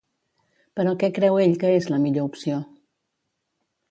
Però 0.79 0.93
què 1.03 1.09
creu 1.17 1.37
ell 1.43 1.53
que 1.65 1.75
és 1.81 1.89
la 1.95 2.01
millor 2.07 2.27
opció? 2.31 2.57